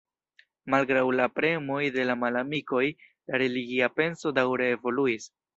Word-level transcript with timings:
Malgraŭ 0.73 1.03
la 1.19 1.27
premoj 1.39 1.83
de 1.97 2.07
la 2.11 2.17
malamikoj, 2.23 2.83
la 3.31 3.43
religia 3.45 3.93
penso 4.01 4.37
daŭre 4.41 4.75
evoluis. 4.81 5.33